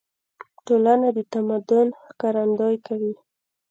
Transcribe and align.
ټولنه 0.65 1.07
د 1.17 1.19
تمدن 1.33 1.87
ښکارندويي 2.03 2.77
کوي. 2.87 3.13